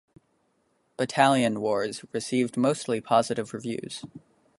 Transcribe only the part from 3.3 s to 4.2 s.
reviews.